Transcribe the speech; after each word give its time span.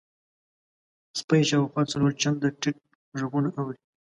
سپی 1.19 1.41
شاوخوا 1.49 1.81
څلور 1.91 2.11
چنده 2.21 2.47
ټیټ 2.61 2.77
غږونه 3.19 3.49
اوري. 3.59 3.79